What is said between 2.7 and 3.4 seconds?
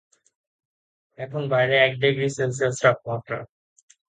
তাপমাত্রা।